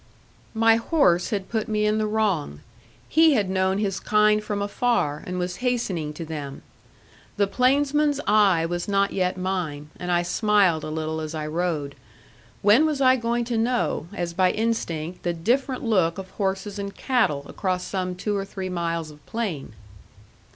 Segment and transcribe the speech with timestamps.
[0.55, 2.61] My horse had put me in the wrong.
[3.07, 6.63] He had known his kind from afar, and was hastening to them.
[7.37, 11.93] The plainsman's eye was not yet mine; and I smiled a little as I rode.
[12.63, 16.95] When was I going to know, as by instinct, the different look of horses and
[16.95, 19.73] cattle across some two or three miles of plain?